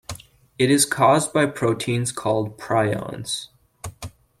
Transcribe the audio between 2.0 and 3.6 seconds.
called prions.